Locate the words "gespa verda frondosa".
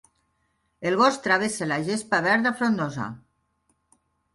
1.85-3.11